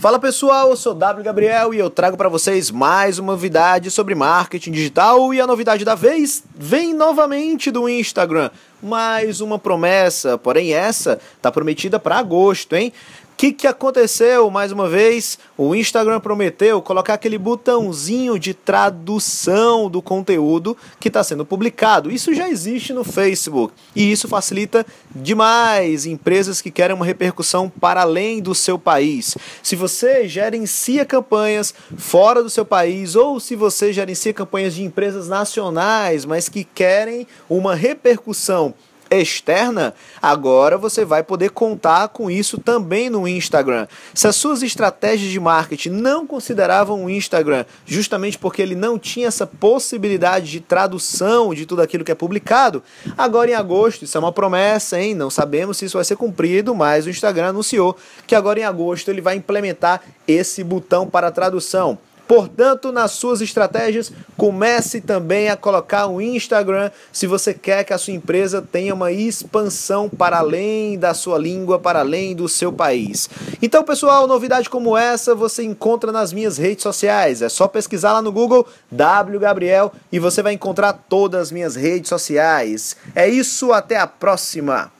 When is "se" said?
29.62-29.76, 33.38-33.54, 44.14-44.26, 55.78-55.84, 67.12-67.26